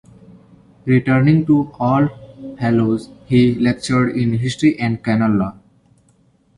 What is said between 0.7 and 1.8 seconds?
Returning to